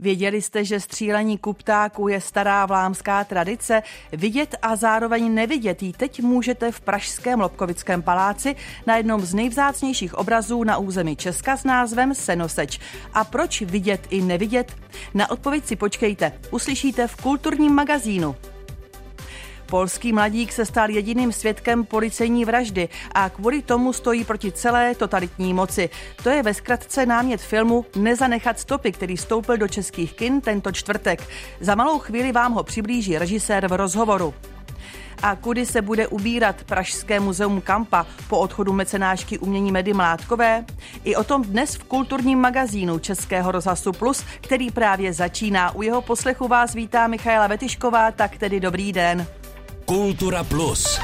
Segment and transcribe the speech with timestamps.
[0.00, 3.82] Věděli jste, že střílení kuptáků je stará vlámská tradice?
[4.12, 10.14] Vidět a zároveň nevidět ji teď můžete v Pražském Lobkovickém paláci na jednom z nejvzácnějších
[10.14, 12.80] obrazů na území Česka s názvem Senoseč.
[13.14, 14.76] A proč vidět i nevidět?
[15.14, 16.32] Na odpověď si počkejte.
[16.50, 18.36] Uslyšíte v kulturním magazínu.
[19.70, 25.54] Polský mladík se stal jediným svědkem policejní vraždy a kvůli tomu stojí proti celé totalitní
[25.54, 25.90] moci.
[26.22, 31.28] To je ve zkratce námět filmu Nezanechat stopy, který stoupil do českých kin tento čtvrtek.
[31.60, 34.34] Za malou chvíli vám ho přiblíží režisér v rozhovoru
[35.22, 40.64] a kudy se bude ubírat Pražské muzeum Kampa po odchodu mecenášky umění Medy Mládkové?
[41.04, 45.74] I o tom dnes v kulturním magazínu Českého rozhlasu Plus, který právě začíná.
[45.74, 49.26] U jeho poslechu vás vítá Michaela Vetišková, tak tedy dobrý den.
[49.90, 51.00] Kultura Plus.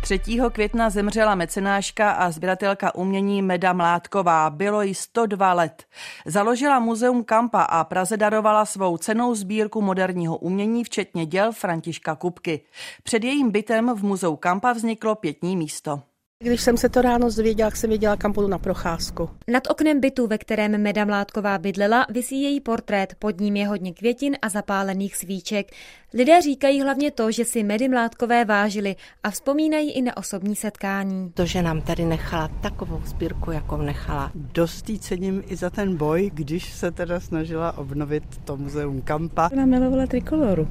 [0.00, 0.20] 3.
[0.52, 4.50] května zemřela mecenáška a sběratelka umění Meda Mládková.
[4.50, 5.84] Bylo jí 102 let.
[6.26, 12.60] Založila muzeum Kampa a Praze darovala svou cenou sbírku moderního umění, včetně děl Františka Kupky.
[13.02, 16.02] Před jejím bytem v muzeu Kampa vzniklo pětní místo.
[16.44, 19.30] Když jsem se to ráno zvěděla, jak jsem věděla, kam půjdu na procházku.
[19.48, 23.92] Nad oknem bytu, ve kterém Meda Mládková bydlela, visí její portrét, pod ním je hodně
[23.92, 25.70] květin a zapálených svíček.
[26.14, 31.30] Lidé říkají hlavně to, že si Medy Mládkové vážili a vzpomínají i na osobní setkání.
[31.34, 34.32] To, že nám tady nechala takovou sbírku, jakou nechala.
[34.34, 39.50] Dost cením i za ten boj, když se teda snažila obnovit to muzeum Kampa.
[39.52, 40.68] Ona milovala trikoloru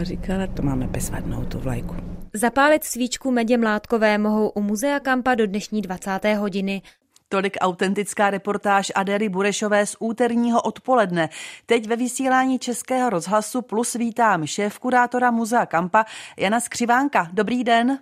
[0.00, 2.09] a říkala, to máme bezvadnou tu vlajku.
[2.34, 6.24] Zapálit svíčku Medě Mládkové mohou u muzea Kampa do dnešní 20.
[6.38, 6.82] hodiny.
[7.28, 11.28] Tolik autentická reportáž Adéry Burešové z úterního odpoledne.
[11.66, 16.04] Teď ve vysílání Českého rozhlasu plus vítám šéf kurátora Muzea Kampa
[16.36, 17.28] Jana Skřivánka.
[17.32, 17.98] Dobrý den.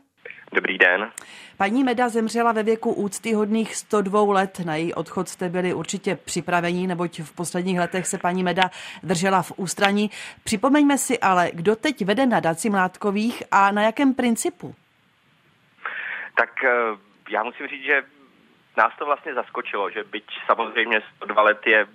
[0.53, 1.13] Dobrý den.
[1.57, 4.61] Paní Meda zemřela ve věku úctyhodných 102 let.
[4.65, 8.71] Na její odchod jste byli určitě připraveni, neboť v posledních letech se paní Meda
[9.03, 10.11] držela v ústraní.
[10.45, 14.75] Připomeňme si ale, kdo teď vede nadaci Mládkových a na jakém principu?
[16.37, 16.71] Tak eh,
[17.31, 18.03] já musím říct, že
[18.77, 21.87] nás to vlastně zaskočilo, že byť samozřejmě 102 let je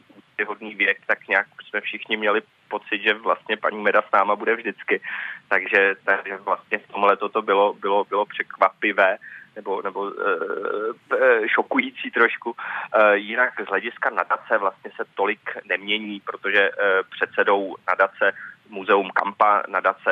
[0.47, 2.41] hodný věk, tak nějak jsme všichni měli
[2.73, 5.01] pocit, že vlastně paní Meda s náma bude vždycky.
[5.49, 9.17] Takže, takže vlastně v tomhle to bylo, bylo, bylo překvapivé
[9.55, 12.55] nebo, nebo e, šokující trošku.
[12.57, 16.73] E, jinak z hlediska nadace vlastně se tolik nemění, protože e,
[17.13, 18.33] předsedou nadace
[18.69, 20.11] Muzeum Kampa, nadace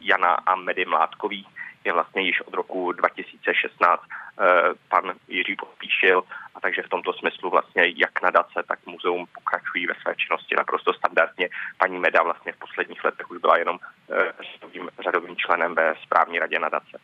[0.00, 1.46] Jana a Medy Mládkových
[1.84, 4.02] je vlastně již od roku 2016
[4.88, 6.22] pan Jiří Podpíšil
[6.54, 10.92] a takže v tomto smyslu vlastně jak nadace, tak muzeum pokračují ve své činnosti naprosto
[10.92, 11.48] standardně.
[11.78, 13.78] Paní Meda vlastně v posledních letech už byla jenom
[14.52, 16.98] řadovým, řadovým členem ve správní radě nadace.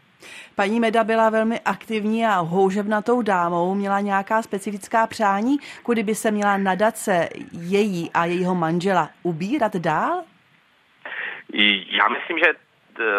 [0.55, 3.75] Paní Meda byla velmi aktivní a houževnatou dámou.
[3.75, 10.23] Měla nějaká specifická přání, kudy by se měla nadace její a jejího manžela ubírat dál?
[11.91, 12.47] Já myslím, že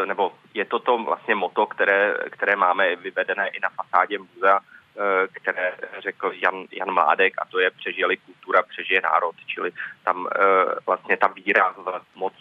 [0.05, 4.59] nebo je to to vlastně moto, které, které máme vyvedené i na fasádě muzea,
[4.99, 9.71] Eh, které řekl Jan, Jan Mládek a to je přežili kultura, přežije národ, čili
[10.03, 10.39] tam eh,
[10.85, 12.33] vlastně ta víra v moc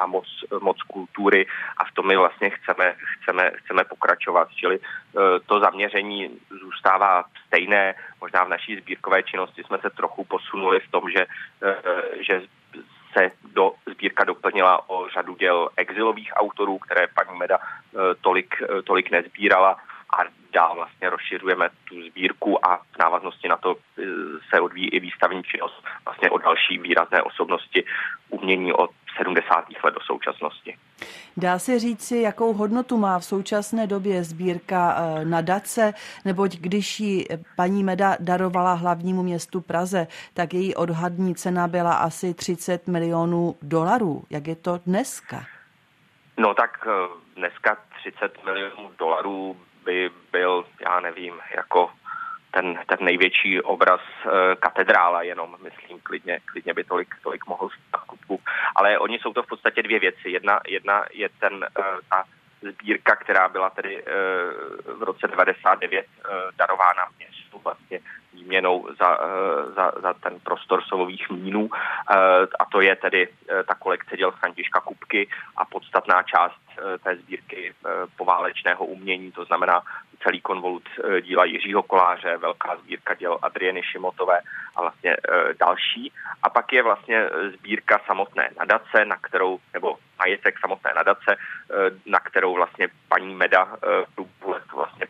[0.00, 0.26] a moc,
[0.60, 6.38] moc kultury a v tom my vlastně chceme, chceme, chceme pokračovat, čili eh, to zaměření
[6.60, 11.26] zůstává stejné, možná v naší sbírkové činnosti jsme se trochu posunuli v tom, že,
[12.20, 12.42] že
[13.12, 17.58] se do sbírka doplnila o řadu děl exilových autorů, které paní Meda
[18.20, 19.76] tolik, tolik nezbírala
[20.12, 24.02] a dál vlastně rozšiřujeme tu sbírku a v návaznosti na to e,
[24.54, 27.84] se odvíjí i výstavní činnost vlastně o další výrazné osobnosti
[28.30, 29.64] umění od 70.
[29.84, 30.76] let do současnosti.
[31.36, 37.26] Dá se říci, jakou hodnotu má v současné době sbírka e, nadace, neboť když ji
[37.56, 44.24] paní Meda darovala hlavnímu městu Praze, tak její odhadní cena byla asi 30 milionů dolarů.
[44.30, 45.44] Jak je to dneska?
[46.38, 46.90] No tak e,
[47.36, 51.90] dneska 30 milionů dolarů by byl, já nevím, jako
[52.50, 58.02] ten, ten největší obraz e, katedrála jenom, myslím, klidně, klidně by tolik, tolik mohl stát.
[58.76, 60.30] Ale oni jsou to v podstatě dvě věci.
[60.30, 62.24] Jedna, jedna je ten, e, ta
[62.62, 64.04] sbírka, která byla tedy e,
[64.92, 68.00] v roce 99 e, darována městu vlastně
[68.34, 69.28] výměnou za, e,
[69.72, 72.14] za, za ten prostor solových mínů e,
[72.58, 77.16] a to je tedy e, ta kolekce děl Františka Kupky a podstatná část Eh, té
[77.16, 79.82] sbírky eh, poválečného umění, to znamená
[80.22, 84.40] celý konvolut eh, díla Jiřího Koláře, velká sbírka děl Adrieny Šimotové
[84.76, 85.16] a vlastně
[85.58, 86.12] další.
[86.42, 91.36] A pak je vlastně sbírka samotné nadace, na kterou, nebo majetek samotné nadace,
[92.06, 93.76] na kterou vlastně paní Meda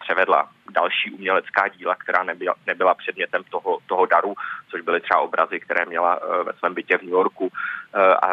[0.01, 4.35] převedla další umělecká díla, která nebyla, nebyla předmětem toho, toho daru,
[4.71, 7.53] což byly třeba obrazy, které měla ve svém bytě v New Yorku
[8.23, 8.29] a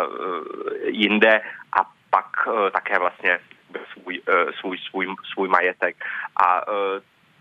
[0.83, 1.41] jinde
[1.79, 1.79] a
[2.09, 3.39] pak také vlastně
[3.93, 4.21] svůj,
[4.59, 5.95] svůj, svůj, svůj majetek.
[6.43, 6.61] A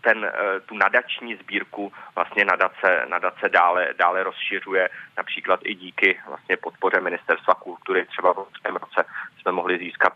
[0.01, 6.57] ten, eh, tu nadační sbírku vlastně nadace, nadace dále, dále rozšiřuje, například i díky vlastně
[6.57, 8.05] podpoře Ministerstva kultury.
[8.05, 9.05] Třeba v loňském roce
[9.41, 10.13] jsme mohli získat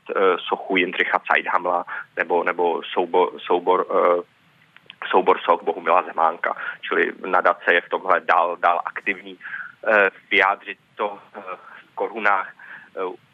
[0.47, 1.85] sochu Jindřicha Zeidhamla
[2.17, 3.85] nebo, nebo soubor, soubor
[5.07, 9.37] soubor soch Bohumila Zemánka, čili nadace je v tomhle dál, dál aktivní.
[10.31, 12.53] Vyjádřit to v korunách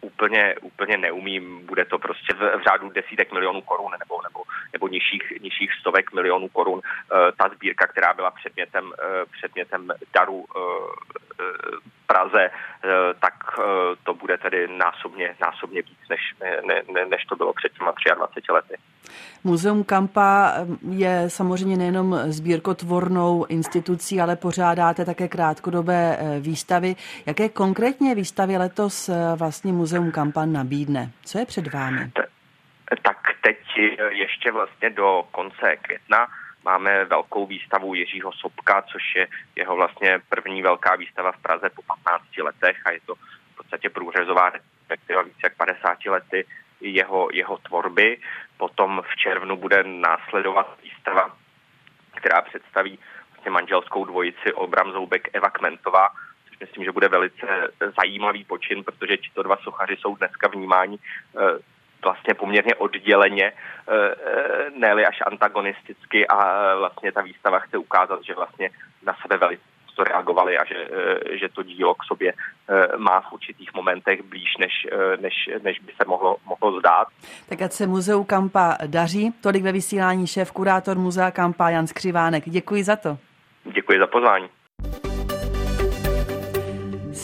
[0.01, 1.65] úplně, úplně neumím.
[1.65, 4.39] Bude to prostě v, v řádu desítek milionů korun nebo, nebo,
[4.73, 6.81] nebo nižších, nižších stovek milionů korun.
[6.83, 11.39] Eh, ta sbírka, která byla předmětem, eh, předmětem daru eh,
[12.13, 12.49] Praze,
[13.19, 13.33] tak
[14.03, 16.21] to bude tedy násobně, násobně víc, než,
[16.67, 18.75] ne, ne, než to bylo před těma 23 lety.
[19.43, 20.53] Muzeum Kampa
[20.89, 26.95] je samozřejmě nejenom sbírkotvornou institucí, ale pořádáte také krátkodobé výstavy.
[27.25, 31.11] Jaké konkrétně výstavy letos vlastně Muzeum Kampa nabídne?
[31.25, 32.11] Co je před vámi?
[33.01, 33.57] Tak teď
[34.09, 36.27] ještě vlastně do konce května
[36.69, 41.81] máme velkou výstavu Jiřího Sobka, což je jeho vlastně první velká výstava v Praze po
[41.81, 43.15] 15 letech a je to
[43.53, 46.45] v podstatě průřezová respektive více jak 50 lety
[46.81, 48.17] jeho, jeho tvorby.
[48.57, 51.37] Potom v červnu bude následovat výstava,
[52.15, 52.99] která představí
[53.31, 56.09] vlastně manželskou dvojici Olbram Zoubek Eva Kmentová,
[56.49, 57.47] což myslím, že bude velice
[58.01, 64.69] zajímavý počin, protože tito dva sochaři jsou dneska vnímáni eh, vlastně poměrně odděleně, eh, eh,
[64.75, 66.37] ne až antagonisticky a
[66.75, 68.69] vlastně ta výstava chce ukázat, že vlastně
[69.03, 69.63] na sebe velice
[70.09, 70.87] reagovali a že,
[71.31, 72.33] že to dílo k sobě
[72.97, 74.87] má v určitých momentech blíž, než,
[75.21, 77.07] než, než by se mohlo, mohlo zdát.
[77.49, 79.33] Tak ať se muzeu Kampa daří.
[79.41, 82.49] Tolik ve vysílání šéf kurátor muzea Kampa Jan Skřivánek.
[82.49, 83.17] Děkuji za to.
[83.63, 84.49] Děkuji za pozvání.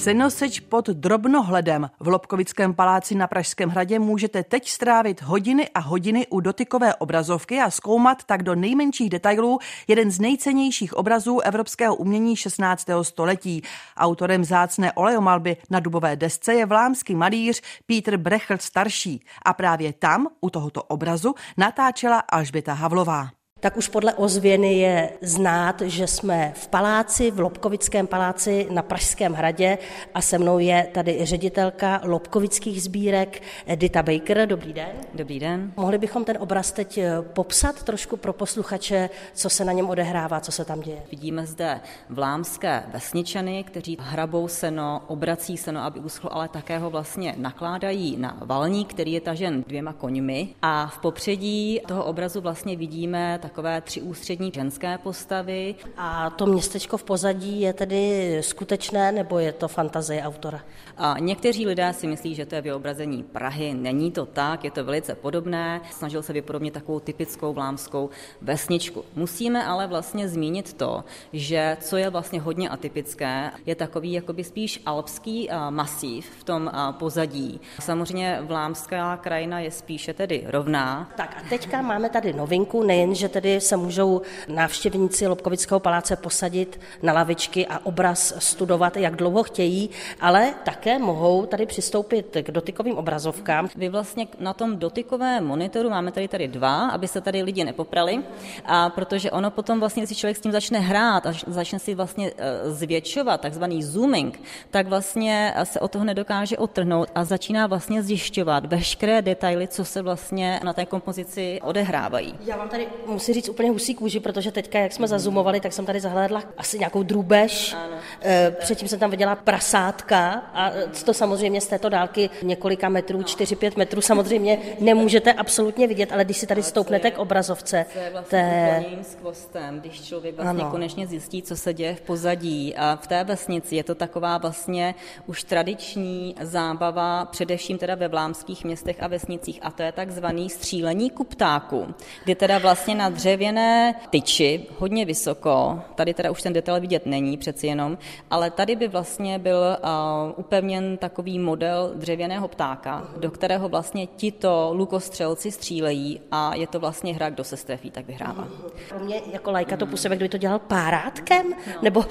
[0.05, 6.27] Senoseč pod drobnohledem v Lobkovickém paláci na Pražském hradě můžete teď strávit hodiny a hodiny
[6.27, 12.35] u dotykové obrazovky a zkoumat tak do nejmenších detailů jeden z nejcennějších obrazů evropského umění
[12.35, 12.87] 16.
[13.01, 13.61] století.
[13.97, 20.27] Autorem zácné olejomalby na dubové desce je vlámský malíř Peter Brechl starší a právě tam
[20.41, 23.29] u tohoto obrazu natáčela Alžběta Havlová
[23.65, 29.33] tak už podle ozvěny je znát, že jsme v paláci, v Lobkovickém paláci na Pražském
[29.33, 29.77] hradě
[30.13, 33.41] a se mnou je tady ředitelka Lobkovických sbírek
[33.75, 34.47] Dita Baker.
[34.47, 34.91] Dobrý den.
[35.13, 35.73] Dobrý den.
[35.77, 40.39] Mohli bychom ten obraz teď eh, popsat trošku pro posluchače, co se na něm odehrává,
[40.39, 41.01] co se tam děje?
[41.11, 41.79] Vidíme zde
[42.09, 48.37] vlámské vesničany, kteří hrabou seno, obrací seno, aby uschlo, ale také ho vlastně nakládají na
[48.41, 50.47] valník, který je tažen dvěma koňmi.
[50.61, 55.75] A v popředí toho obrazu vlastně vidíme tak takové tři ústřední ženské postavy.
[55.97, 60.59] A to městečko v pozadí je tedy skutečné nebo je to fantazie autora?
[60.97, 63.73] A někteří lidé si myslí, že to je vyobrazení Prahy.
[63.73, 65.81] Není to tak, je to velice podobné.
[65.91, 68.09] Snažil se vypodobnit takovou typickou vlámskou
[68.41, 69.03] vesničku.
[69.15, 71.03] Musíme ale vlastně zmínit to,
[71.33, 77.61] že co je vlastně hodně atypické, je takový jakoby spíš alpský masív v tom pozadí.
[77.79, 81.09] Samozřejmě vlámská krajina je spíše tedy rovná.
[81.15, 86.79] Tak a teďka máme tady novinku, nejen, že tedy se můžou návštěvníci Lobkovického paláce posadit
[87.01, 89.89] na lavičky a obraz studovat, jak dlouho chtějí,
[90.21, 93.69] ale také mohou tady přistoupit k dotykovým obrazovkám.
[93.75, 98.23] Vy vlastně na tom dotykovém monitoru, máme tady tady dva, aby se tady lidi nepoprali,
[98.65, 102.31] a protože ono potom vlastně, když člověk s tím začne hrát a začne si vlastně
[102.37, 104.41] e, zvětšovat, takzvaný zooming,
[104.71, 110.01] tak vlastně se o toho nedokáže otrhnout a začíná vlastně zjišťovat veškeré detaily, co se
[110.01, 112.35] vlastně na té kompozici odehrávají.
[112.45, 115.85] Já vám tady musím říct úplně husí kůži, protože teďka, jak jsme zazumovali, tak jsem
[115.85, 117.73] tady zahlédla asi nějakou drůbež.
[117.73, 117.97] Ano.
[118.21, 120.71] Eh, předtím jsem tam viděla prasátka a
[121.05, 126.37] to samozřejmě z této dálky několika metrů, 4-5 metrů samozřejmě nemůžete absolutně vidět, ale když
[126.37, 130.71] si tady stoupnete k obrazovce, to je vlastně s kvostem, když člověk vlastně ano.
[130.71, 132.75] konečně zjistí, co se děje v pozadí.
[132.75, 138.65] A v té vesnici je to taková vlastně už tradiční zábava, především teda ve vlámských
[138.65, 144.65] městech a vesnicích, a to je takzvaný střílení kuptáku, kdy teda vlastně na dřevěné tyči,
[144.77, 147.97] hodně vysoko, tady teda už ten detail vidět není přeci jenom,
[148.29, 154.69] ale tady by vlastně byl uh, upevněn takový model dřevěného ptáka, do kterého vlastně tito
[154.73, 158.47] lukostřelci střílejí a je to vlastně hra, kdo se strefí, tak vyhrává.
[158.89, 161.81] Pro mě jako lajka to působí, kdyby to dělal párátkem, no.
[161.81, 162.05] nebo...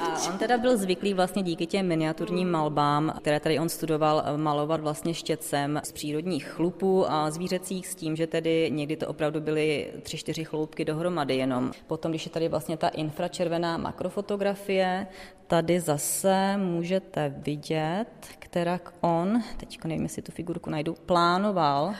[0.00, 4.80] a on teda byl zvyklý vlastně díky těm miniaturním malbám, které tady on studoval, malovat
[4.80, 9.92] vlastně štětcem z přírodních chlupů a zvířecích s tím, že tedy někdy to opravdu byly
[10.02, 11.72] tři, čtyři chloupky dohromady jenom.
[11.86, 15.06] Potom, když je tady vlastně ta infračervená makrofotografie,
[15.46, 18.06] tady zase můžete vidět,
[18.38, 21.94] která on, teď nevím, jestli tu figurku najdu, plánoval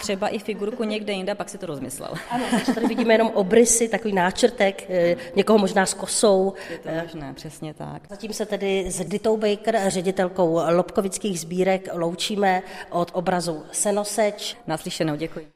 [0.00, 2.14] třeba i figurku někde jinde, pak si to rozmyslel.
[2.30, 6.52] Ano, takže tady vidíme jenom obrysy, takový náčrtek, eh, někoho možná s kosou.
[6.70, 8.02] Je to možné, přesně tak.
[8.10, 14.56] Zatím se tedy s Ditou Baker, ředitelkou Lobkovických sbírek, loučíme od obrazu Senoseč.
[14.66, 15.51] Naslyšenou, děkuji.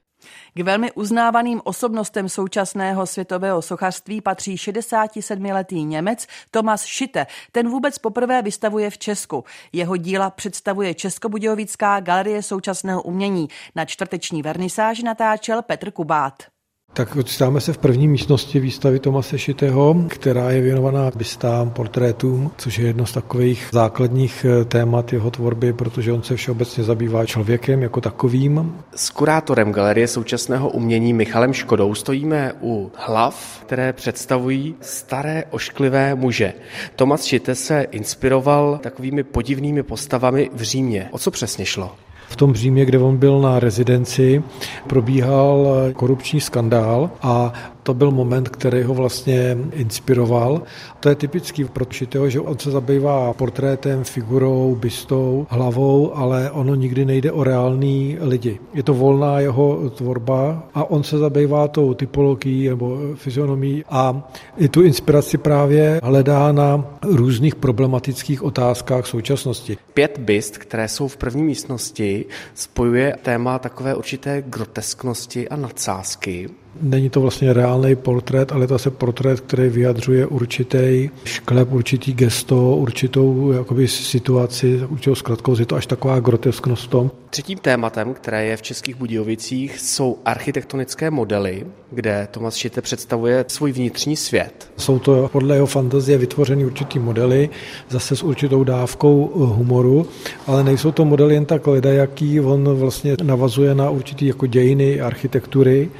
[0.54, 7.26] K velmi uznávaným osobnostem současného světového sochařství patří 67-letý Němec Tomas Schitte.
[7.52, 9.44] Ten vůbec poprvé vystavuje v Česku.
[9.72, 13.48] Jeho díla představuje Českobudějovická galerie současného umění.
[13.74, 16.55] Na čtvrteční vernisáži natáčel Petr Kubát.
[16.96, 22.78] Tak ocitáme se v první místnosti výstavy Tomase Šitého, která je věnovaná bystám, portrétům, což
[22.78, 27.82] je jedno z takových základních eh, témat jeho tvorby, protože on se všeobecně zabývá člověkem
[27.82, 28.74] jako takovým.
[28.94, 36.52] S kurátorem Galerie současného umění Michalem Škodou stojíme u hlav, které představují staré ošklivé muže.
[36.96, 41.08] Tomas Šite se inspiroval takovými podivnými postavami v Římě.
[41.10, 41.92] O co přesně šlo?
[42.28, 44.42] V tom Římě, kde on byl na rezidenci,
[44.86, 47.52] probíhal korupční skandál a
[47.86, 50.62] to byl moment, který ho vlastně inspiroval.
[51.00, 56.74] To je typický pro Šitého, že on se zabývá portrétem, figurou, bystou, hlavou, ale ono
[56.74, 58.58] nikdy nejde o reální lidi.
[58.74, 64.68] Je to volná jeho tvorba a on se zabývá tou typologií nebo fyzionomí a i
[64.68, 69.76] tu inspiraci právě hledá na různých problematických otázkách současnosti.
[69.94, 72.24] Pět byst, které jsou v první místnosti,
[72.54, 76.65] spojuje téma takové určité grotesknosti a nadsázky.
[76.80, 82.76] Není to vlastně reálný portrét, ale to je portrét, který vyjadřuje určitý šklep, určitý gesto,
[82.76, 87.10] určitou jakoby, situaci, určitou zkratkou, je to až taková grotesknost tom.
[87.36, 93.72] Třetím tématem, které je v Českých Budějovicích, jsou architektonické modely, kde Tomas Šite představuje svůj
[93.72, 94.70] vnitřní svět.
[94.76, 97.48] Jsou to podle jeho fantazie vytvořeny určitý modely,
[97.88, 100.06] zase s určitou dávkou humoru,
[100.46, 105.90] ale nejsou to modely jen tak jaký on vlastně navazuje na určitý jako dějiny architektury.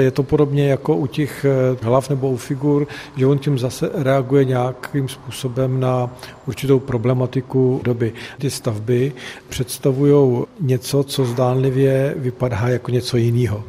[0.00, 2.86] Je to podobně jako u těch eh, hlav nebo u figur,
[3.16, 6.10] že on tím zase reaguje nějakým způsobem na
[6.46, 8.12] určitou problematiku doby.
[8.38, 9.12] Ty stavby
[9.48, 13.64] představují něco, co zdánlivě vypadá jako něco jiného.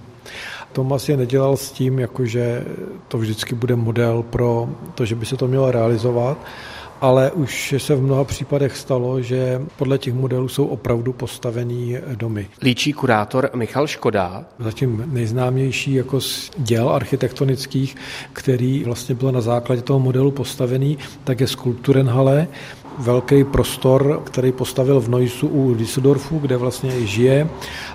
[0.72, 2.66] Tomas je nedělal s tím, jakože
[3.08, 6.38] to vždycky bude model pro to, že by se to mělo realizovat,
[7.02, 12.48] ale už se v mnoha případech stalo, že podle těch modelů jsou opravdu postavený domy.
[12.62, 14.46] Líčí kurátor Michal Škoda.
[14.60, 17.96] Zatím nejznámější jako z děl architektonických,
[18.34, 22.48] který vlastně byl na základě toho modelu postavený, tak je Skulpturenhalle,
[22.98, 27.50] velký prostor, který postavil v Noisu u Düsseldorfu, kde vlastně i žije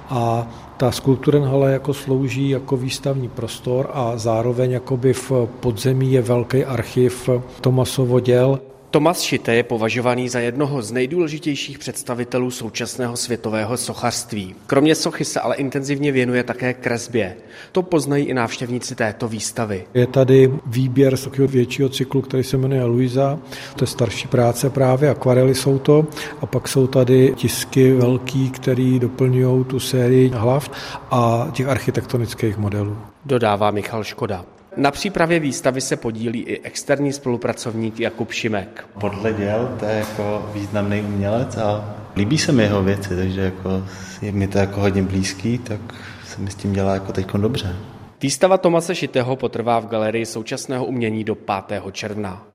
[0.09, 6.65] a ta skulpturenhala jako slouží jako výstavní prostor a zároveň jakoby v podzemí je velký
[6.65, 7.29] archiv
[7.61, 8.61] Tomasovo děl.
[8.93, 14.55] Tomas Šite je považovaný za jednoho z nejdůležitějších představitelů současného světového sochařství.
[14.67, 17.37] Kromě sochy se ale intenzivně věnuje také kresbě.
[17.73, 19.85] To poznají i návštěvníci této výstavy.
[19.95, 23.39] Je tady výběr z takového většího cyklu, který se jmenuje Luisa.
[23.77, 26.07] To je starší práce právě, akvarely jsou to.
[26.41, 30.71] A pak jsou tady tisky velký, které doplňují tu sérii hlav
[31.11, 32.97] a těch architektonických modelů.
[33.25, 34.45] Dodává Michal Škoda.
[34.77, 38.85] Na přípravě výstavy se podílí i externí spolupracovník Jakub Šimek.
[39.01, 43.85] Podle děl to je jako významný umělec a líbí se mi jeho věci, takže jako
[44.23, 45.81] je mi to jako hodně blízký, tak
[46.27, 47.77] se mi s tím dělá jako teď dobře.
[48.23, 51.83] Výstava Tomase Šitého potrvá v galerii současného umění do 5.
[51.93, 52.52] června.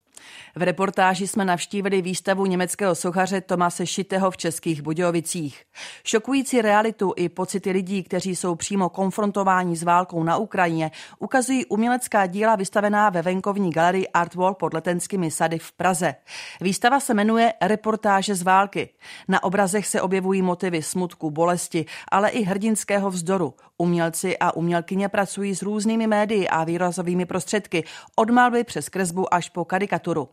[0.58, 5.64] V reportáži jsme navštívili výstavu německého sochaře Tomase Šiteho v Českých Budějovicích.
[6.04, 12.26] Šokující realitu i pocity lidí, kteří jsou přímo konfrontováni s válkou na Ukrajině, ukazují umělecká
[12.26, 16.16] díla vystavená ve venkovní galerii Artwall pod letenskými sady v Praze.
[16.62, 18.90] Výstava se jmenuje Reportáže z války.
[19.28, 23.54] Na obrazech se objevují motivy smutku, bolesti, ale i hrdinského vzdoru.
[23.78, 27.84] Umělci a umělkyně pracují s různými médii a výrazovými prostředky,
[28.16, 30.30] od malby přes kresbu až po karikaturu.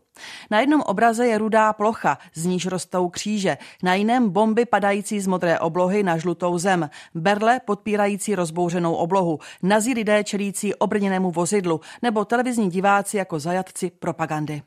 [0.51, 5.27] Na jednom obraze je rudá plocha, z níž rostou kříže, na jiném bomby padající z
[5.27, 12.25] modré oblohy na žlutou zem, berle podpírající rozbouřenou oblohu, nazí lidé čelící obrněnému vozidlu nebo
[12.25, 14.61] televizní diváci jako zajatci propagandy.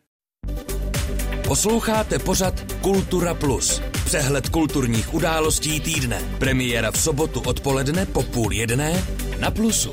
[1.49, 3.83] Posloucháte pořad Kultura Plus.
[4.05, 6.23] Přehled kulturních událostí týdne.
[6.39, 9.05] Premiéra v sobotu odpoledne po půl jedné
[9.41, 9.93] na Plusu.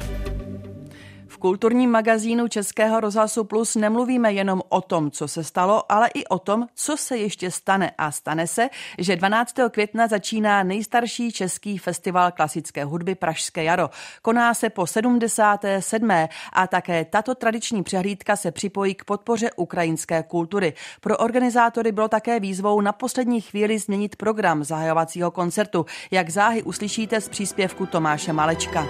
[1.46, 6.40] Kulturním magazínu Českého rozhlasu Plus nemluvíme jenom o tom, co se stalo, ale i o
[6.40, 7.92] tom, co se ještě stane.
[7.98, 9.56] A stane se, že 12.
[9.72, 13.90] května začíná nejstarší český festival klasické hudby Pražské jaro.
[14.22, 16.12] Koná se po 77.
[16.54, 20.74] a také tato tradiční přehlídka se připojí k podpoře ukrajinské kultury.
[21.02, 25.86] Pro organizátory bylo také výzvou na poslední chvíli změnit program zahajovacího koncertu.
[26.12, 28.88] Jak záhy uslyšíte z příspěvku Tomáše Malečka.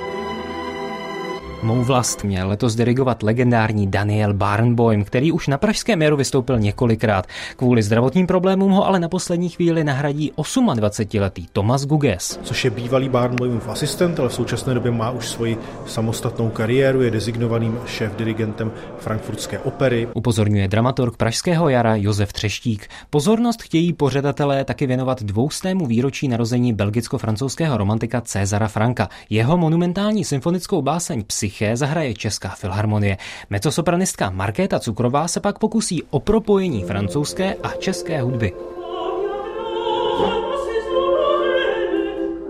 [1.66, 7.28] Mou vlast měl letos dirigovat legendární Daniel Barnboim, který už na Pražském jaru vystoupil několikrát.
[7.56, 12.40] Kvůli zdravotním problémům ho ale na poslední chvíli nahradí 28-letý Thomas Guges.
[12.44, 17.12] Což je bývalý Barnboimův asistent, ale v současné době má už svoji samostatnou kariéru, je
[17.12, 20.08] designovaným šéf-dirigentem frankfurtské opery.
[20.14, 22.88] Upozorňuje dramaturg Pražského jara Josef Třeštík.
[23.10, 29.10] Pozornost chtějí pořadatelé taky věnovat dvoustému výročí narození belgicko-francouzského romantika Cezara Franka.
[29.30, 33.18] Jeho monumentální symfonickou báseň Psych Tiché zahraje Česká filharmonie.
[33.50, 38.75] Mecosopranistka Markéta Cukrová se pak pokusí o propojení francouzské a české hudby.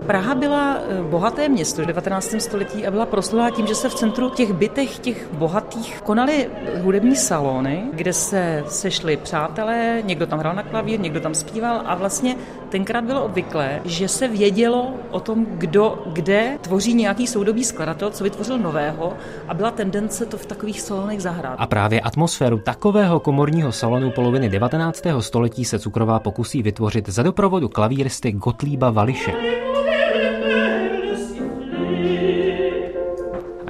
[0.06, 2.34] Praha byla eh, bohaté město v 19.
[2.38, 6.48] století a byla proslulá tím, že se v centru těch bytech, těch bohatých, konaly
[6.82, 11.94] hudební salony, kde se sešli přátelé, někdo tam hrál na klavír, někdo tam zpíval a
[11.94, 12.36] vlastně
[12.68, 18.24] tenkrát bylo obvyklé, že se vědělo o tom, kdo kde tvoří nějaký soudobý skladatel, co
[18.24, 19.12] vytvořil nového
[19.48, 21.54] a byla tendence to v takových salonech zahrát.
[21.58, 25.02] A právě atmosféru takového komorního salonu poloviny 19.
[25.20, 29.32] století se Cukrová pokusí vytvořit za doprovodu klavíristy Gottlieba Vališe.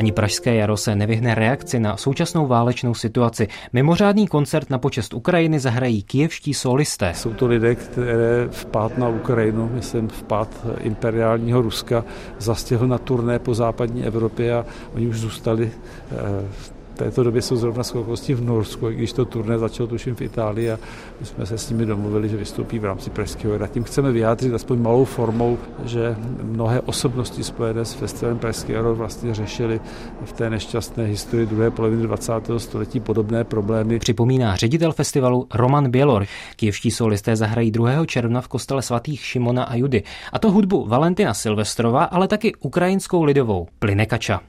[0.07, 3.49] Ani pražské jaro se nevyhne reakci na současnou válečnou situaci.
[3.73, 7.15] Mimořádný koncert na počest Ukrajiny zahrají kijevští solisté.
[7.15, 12.05] Jsou to lidé, které vpád na Ukrajinu, myslím vpád imperiálního Ruska,
[12.39, 15.71] zastihl na turné po západní Evropě a oni už zůstali
[16.13, 20.21] eh, této době jsou zrovna schopnosti v Norsku, i když to turné začalo tuším v
[20.21, 20.79] Itálii a
[21.21, 23.67] my jsme se s nimi domluvili, že vystoupí v rámci Pražského jara.
[23.67, 29.35] Tím chceme vyjádřit aspoň malou formou, že mnohé osobnosti spojené s festivalem Pražského jara vlastně
[29.35, 29.81] řešili
[30.25, 32.33] v té nešťastné historii druhé poloviny 20.
[32.59, 33.99] století podobné problémy.
[33.99, 36.27] Připomíná ředitel festivalu Roman Bělor.
[36.57, 38.07] Kijevští solisté zahrají 2.
[38.07, 40.03] června v kostele svatých Šimona a Judy.
[40.33, 44.41] A to hudbu Valentina Silvestrova, ale taky ukrajinskou lidovou Plinekača.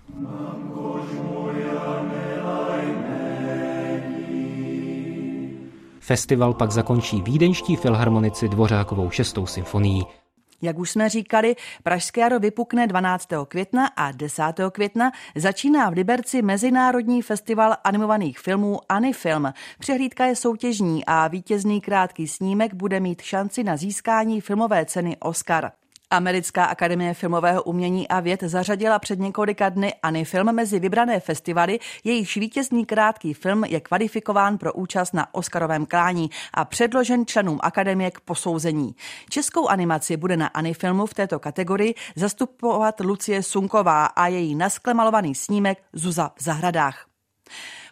[6.07, 10.05] Festival pak zakončí vídeňští filharmonici Dvořákovou šestou symfonií.
[10.61, 13.27] Jak už jsme říkali, Pražské jaro vypukne 12.
[13.47, 14.43] května a 10.
[14.71, 19.53] května začíná v Liberci Mezinárodní festival animovaných filmů Anifilm.
[19.79, 25.71] Přehlídka je soutěžní a vítězný krátký snímek bude mít šanci na získání filmové ceny Oscar.
[26.09, 32.37] Americká akademie filmového umění a věd zařadila před několika dny Anifilm mezi vybrané festivaly, jejichž
[32.37, 38.19] vítězný krátký film je kvalifikován pro účast na Oscarovém klání a předložen členům akademie k
[38.19, 38.95] posouzení.
[39.29, 45.77] Českou animaci bude na Anifilmu v této kategorii zastupovat Lucie Sunková a její nasklemalovaný snímek
[45.93, 47.05] Zuza v zahradách.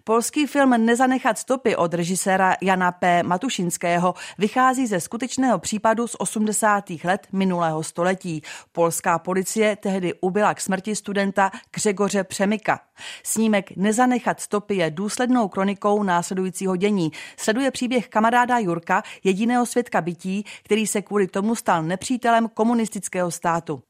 [0.07, 3.23] Polský film Nezanechat stopy od režiséra Jana P.
[3.23, 6.83] Matušinského vychází ze skutečného případu z 80.
[7.03, 8.41] let minulého století.
[8.71, 12.79] Polská policie tehdy ubila k smrti studenta Gřegoře Přemyka.
[13.23, 17.11] Snímek Nezanechat stopy je důslednou kronikou následujícího dění.
[17.37, 23.83] Sleduje příběh kamaráda Jurka, jediného svědka bytí, který se kvůli tomu stal nepřítelem komunistického státu.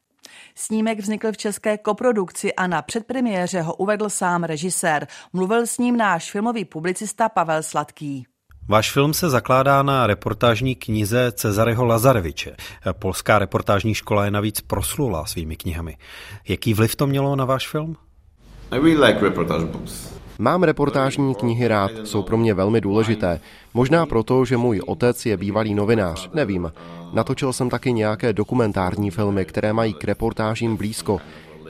[0.54, 5.06] Snímek vznikl v české koprodukci a na předpremiéře ho uvedl sám režisér.
[5.32, 8.26] Mluvil s ním náš filmový publicista Pavel Sladký.
[8.68, 12.56] Váš film se zakládá na reportážní knize Cezareho Lazareviče.
[12.92, 15.96] Polská reportážní škola je navíc proslula svými knihami.
[16.48, 17.96] Jaký vliv to mělo na váš film?
[18.70, 20.16] I really like reportage books.
[20.38, 23.40] Mám reportážní knihy rád, jsou pro mě velmi důležité.
[23.74, 26.72] Možná proto, že můj otec je bývalý novinář, nevím.
[27.16, 31.20] Natočil jsem taky nějaké dokumentární filmy, které mají k reportážím blízko.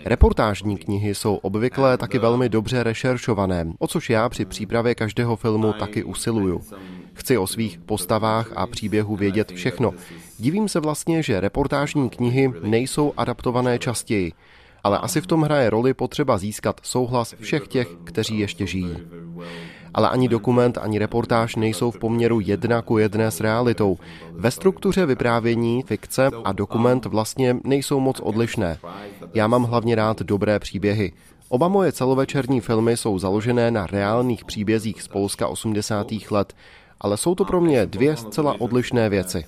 [0.04, 5.72] Reportážní knihy jsou obvykle taky velmi dobře rešeršované, o což já při přípravě každého filmu
[5.72, 6.60] taky usiluju.
[7.14, 9.92] Chci o svých postavách a příběhu vědět všechno.
[10.38, 14.32] Divím se vlastně, že reportážní knihy nejsou adaptované častěji
[14.86, 18.96] ale asi v tom hraje roli potřeba získat souhlas všech těch, kteří ještě žijí.
[19.96, 23.98] Ale ani dokument, ani reportáž nejsou v poměru jedna ku jedné s realitou.
[24.32, 28.78] Ve struktuře vyprávění, fikce a dokument vlastně nejsou moc odlišné.
[29.34, 31.12] Já mám hlavně rád dobré příběhy.
[31.48, 36.06] Oba moje celovečerní filmy jsou založené na reálných příbězích z Polska 80.
[36.30, 36.52] let,
[37.00, 39.44] ale jsou to pro mě dvě zcela odlišné věci.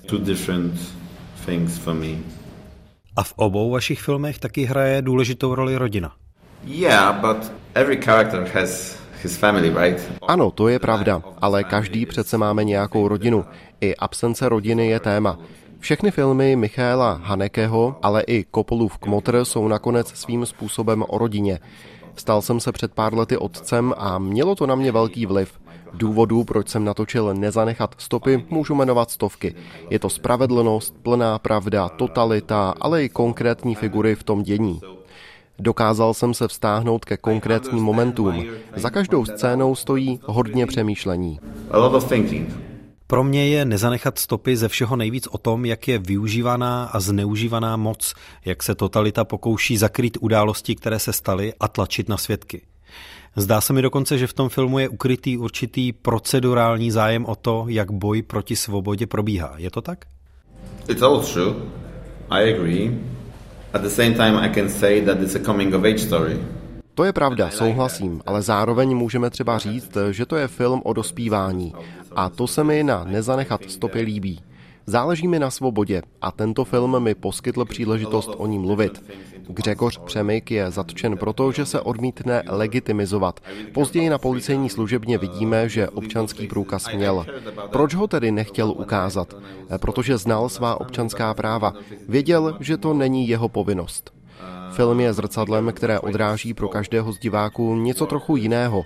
[3.15, 6.13] A v obou vašich filmech taky hraje důležitou roli rodina.
[6.65, 8.99] Yeah, but every character has?
[10.27, 13.45] Ano, to je pravda, ale každý přece máme nějakou rodinu.
[13.81, 15.39] I absence rodiny je téma.
[15.79, 21.59] Všechny filmy Michaela Hanekeho, ale i Kopolův Kmotr jsou nakonec svým způsobem o rodině.
[22.15, 25.59] Stal jsem se před pár lety otcem a mělo to na mě velký vliv.
[25.93, 29.55] Důvodů, proč jsem natočil Nezanechat stopy, můžu jmenovat stovky.
[29.89, 34.81] Je to spravedlnost, plná pravda, totalita, ale i konkrétní figury v tom dění.
[35.59, 38.45] Dokázal jsem se vztáhnout ke konkrétním momentům.
[38.75, 41.39] Za každou scénou stojí hodně přemýšlení.
[43.07, 47.77] Pro mě je nezanechat stopy ze všeho nejvíc o tom, jak je využívaná a zneužívaná
[47.77, 48.13] moc,
[48.45, 52.61] jak se totalita pokouší zakrýt události, které se staly a tlačit na svědky.
[53.35, 57.65] Zdá se mi dokonce, že v tom filmu je ukrytý určitý procedurální zájem o to,
[57.67, 59.53] jak boj proti svobodě probíhá.
[59.57, 60.05] Je to tak?
[60.89, 61.55] It's all true.
[62.29, 63.18] I agree.
[63.73, 66.39] At the same time I can say that it's a coming of age story.
[66.95, 71.73] To je pravda, souhlasím, ale zároveň můžeme třeba říct, že to je film o dospívání.
[72.15, 74.39] A to se mi na Nezanechat stopy líbí.
[74.89, 79.03] Záleží mi na svobodě a tento film mi poskytl příležitost o ní mluvit.
[79.47, 83.39] Gregor Přemyk je zatčen proto, že se odmítne legitimizovat.
[83.73, 87.25] Později na policejní služebně vidíme, že občanský průkaz měl.
[87.71, 89.33] Proč ho tedy nechtěl ukázat?
[89.77, 91.73] Protože znal svá občanská práva.
[92.07, 94.18] Věděl, že to není jeho povinnost.
[94.71, 98.85] Film je zrcadlem, které odráží pro každého z diváků něco trochu jiného.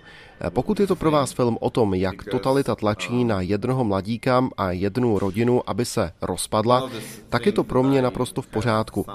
[0.50, 4.72] Pokud je to pro vás film o tom, jak totalita tlačí na jednoho mladíka a
[4.72, 6.90] jednu rodinu, aby se rozpadla,
[7.30, 9.06] tak je to pro mě naprosto v pořádku.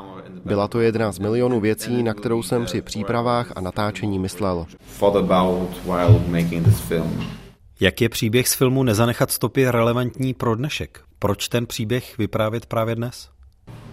[0.44, 4.66] Byla to jedna z milionů věcí, na kterou jsem při přípravách a natáčení myslel.
[7.80, 11.00] Jak je příběh z filmu Nezanechat stopy relevantní pro dnešek?
[11.18, 13.28] Proč ten příběh vyprávět právě dnes?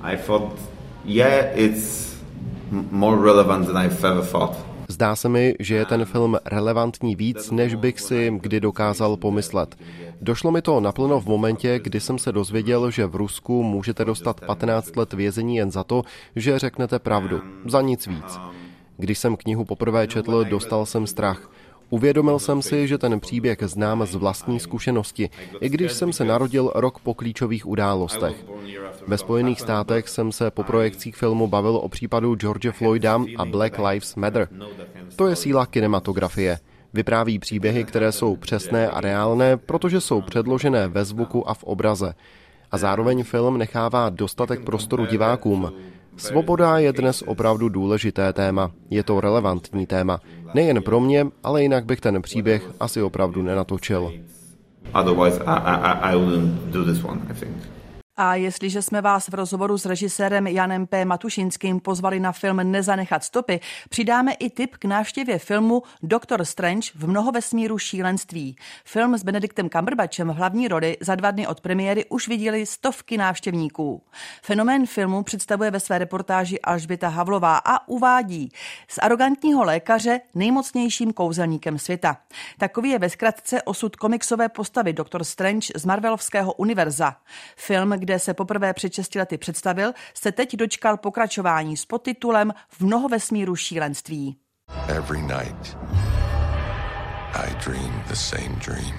[0.02, 0.60] I thought,
[1.06, 2.15] yeah, it's
[2.72, 4.76] more relevant than I've ever thought.
[4.88, 9.76] Zdá se mi, že je ten film relevantní víc, než bych si kdy dokázal pomyslet.
[10.22, 14.42] Došlo mi to naplno v momentě, kdy jsem se dozvěděl, že v Rusku můžete dostat
[14.42, 16.04] 15 let vězení jen za to,
[16.36, 17.42] že řeknete pravdu.
[17.66, 18.40] Za nic víc.
[18.98, 21.52] Když jsem knihu poprvé četl, dostal jsem strach.
[21.90, 25.30] Uvědomil jsem si, že ten příběh znám z vlastní zkušenosti,
[25.62, 28.46] i když jsem se narodil rok po klíčových událostech.
[29.08, 33.80] Ve Spojených státech jsem se po projekcích filmu bavil o případu George Floyda a Black
[33.80, 34.48] Lives Matter.
[35.16, 36.60] To je síla kinematografie.
[36.94, 42.14] Vypráví příběhy, které jsou přesné a reálné, protože jsou předložené ve zvuku a v obraze.
[42.72, 45.72] A zároveň film nechává dostatek prostoru divákům.
[46.18, 48.72] Svoboda je dnes opravdu důležité téma.
[48.90, 50.20] Je to relevantní téma.
[50.54, 54.12] Nejen pro mě, ale jinak bych ten příběh asi opravdu nenatočil.
[54.94, 57.58] Otherwise, I, I, I wouldn't do this one, I think.
[58.18, 61.06] A jestliže jsme vás v rozhovoru s režisérem Janem P.
[61.06, 67.08] Matušinským pozvali na film Nezanechat stopy, přidáme i tip k návštěvě filmu Doctor Strange v
[67.08, 68.56] mnoho vesmíru šílenství.
[68.86, 73.18] Film s Benediktem Cumberbatchem v hlavní roli za dva dny od premiéry už viděli stovky
[73.18, 74.04] návštěvníků.
[74.42, 78.52] Fenomén filmu představuje ve své reportáži Alžběta Havlová a uvádí
[78.88, 82.18] z arrogantního lékaře nejmocnějším kouzelníkem světa.
[82.58, 87.16] Takový je ve zkratce osud komiksové postavy Doctor Strange z Marvelovského univerza.
[87.56, 92.82] Film, kde se poprvé před 6 lety představil, se teď dočkal pokračování s podtitulem V
[92.82, 94.38] mnoho vesmíru šílenství.
[94.88, 95.78] Every night
[97.34, 98.96] I dream the same dream.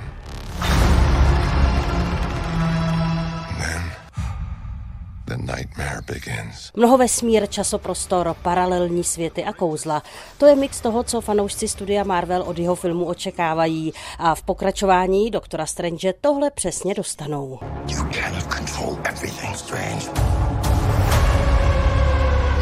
[6.76, 10.02] Mnoho vesmír, časoprostor, paralelní světy a kouzla.
[10.38, 13.92] To je mix toho, co fanoušci studia Marvel od jeho filmu očekávají.
[14.18, 17.58] A v pokračování doktora Strange tohle přesně dostanou.
[17.88, 20.06] You cannot control everything, Strange.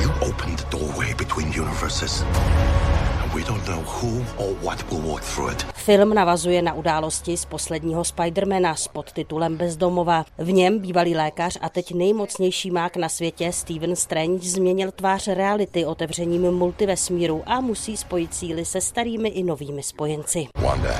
[0.02, 2.24] You opened the doorway between universes.
[5.74, 10.24] Film navazuje na události z posledního Spidermana s podtitulem Bezdomova.
[10.38, 15.84] V něm bývalý lékař a teď nejmocnější mák na světě Steven Strange změnil tvář reality
[15.84, 20.46] otevřením multivesmíru a musí spojit síly se starými i novými spojenci.
[20.58, 20.92] Wanda,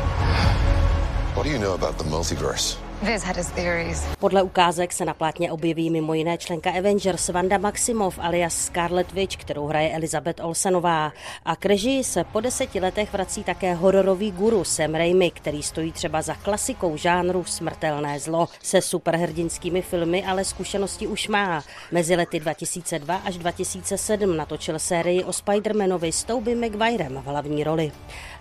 [1.35, 2.84] what do you know about the multiverse?
[4.19, 9.37] Podle ukázek se na plátně objeví mimo jiné členka Avengers Vanda Maximov alias Scarlet Witch,
[9.37, 11.13] kterou hraje Elizabeth Olsenová.
[11.45, 15.93] A k režii se po deseti letech vrací také hororový guru Sam Raimi, který stojí
[15.93, 18.49] třeba za klasikou žánru Smrtelné zlo.
[18.63, 21.65] Se superhrdinskými filmy ale zkušenosti už má.
[21.93, 27.93] Mezi lety 2002 až 2007 natočil sérii o Spider-Manovi s Tobey Maguirem v hlavní roli.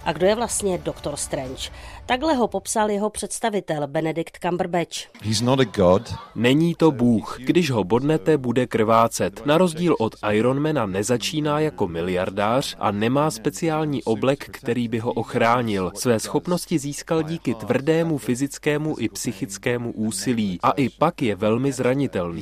[0.05, 1.69] A kdo je vlastně doktor Strange?
[2.05, 4.97] Takhle ho popsal jeho představitel Benedict Cumberbatch.
[5.21, 6.15] He's not a god.
[6.35, 7.37] Není to bůh.
[7.39, 9.45] Když ho bodnete, bude krvácet.
[9.45, 15.91] Na rozdíl od Ironmana nezačíná jako miliardář a nemá speciální oblek, který by ho ochránil.
[15.95, 22.41] Své schopnosti získal díky tvrdému fyzickému i psychickému úsilí a i pak je velmi zranitelný.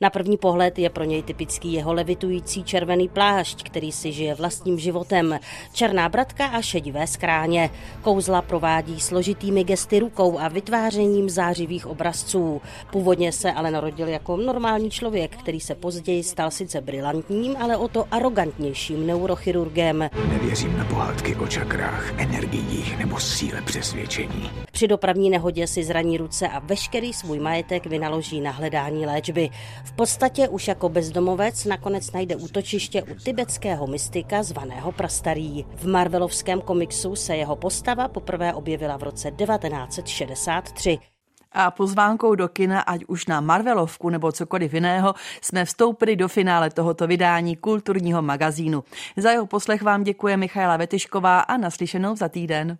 [0.00, 4.78] Na první pohled je pro něj typický jeho levitující červený plášť, který si žije vlastním
[4.78, 5.38] životem.
[5.72, 7.70] Černá bratka a šedivé skráně.
[8.02, 12.62] Kouzla provádí složitými gesty rukou a vytvářením zářivých obrazců.
[12.92, 17.88] Původně se ale narodil jako normální člověk, který se později stal sice brilantním, ale o
[17.88, 20.10] to arrogantnějším neurochirurgem.
[20.28, 24.50] Nevěřím na pohádky o čakrách, energiích nebo síle přesvědčení.
[24.72, 29.50] Při dopravní nehodě si zraní ruce a veškerý svůj majetek vynaloží na hledání léčby.
[29.84, 35.64] V podstatě už jako bezdomovec nakonec najde útočiště u tibetského mystika zvaného Prastarý.
[35.76, 40.98] V Marvelovském komiksu se jeho postava poprvé objevila v roce 1963
[41.52, 46.70] a pozvánkou do kina, ať už na Marvelovku nebo cokoliv jiného, jsme vstoupili do finále
[46.70, 48.84] tohoto vydání kulturního magazínu.
[49.16, 52.74] Za jeho poslech vám děkuje Michaela Vetyšková a naslyšenou za týden.